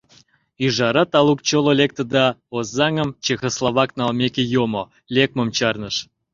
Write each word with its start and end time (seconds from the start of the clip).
«Ӱжара» 0.65 1.03
талук 1.11 1.39
чоло 1.47 1.71
лекте 1.79 2.03
да 2.15 2.25
Озаҥым 2.57 3.09
чехословак 3.23 3.89
налмеке 3.99 4.43
йомо, 4.53 4.83
лекмым 5.15 5.49
чарныш. 5.57 5.95